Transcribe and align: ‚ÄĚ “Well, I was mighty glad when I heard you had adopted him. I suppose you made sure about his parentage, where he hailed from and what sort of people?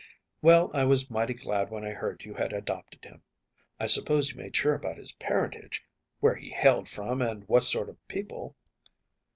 ‚ÄĚ 0.01 0.03
“Well, 0.41 0.71
I 0.73 0.83
was 0.83 1.11
mighty 1.11 1.35
glad 1.35 1.69
when 1.69 1.83
I 1.85 1.91
heard 1.91 2.25
you 2.25 2.33
had 2.33 2.53
adopted 2.53 3.05
him. 3.05 3.21
I 3.79 3.85
suppose 3.85 4.31
you 4.31 4.35
made 4.37 4.55
sure 4.55 4.73
about 4.73 4.97
his 4.97 5.11
parentage, 5.11 5.83
where 6.19 6.33
he 6.33 6.49
hailed 6.49 6.89
from 6.89 7.21
and 7.21 7.47
what 7.47 7.65
sort 7.65 7.87
of 7.87 8.07
people? 8.07 8.55